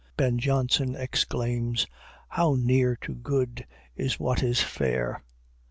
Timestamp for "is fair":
4.41-5.23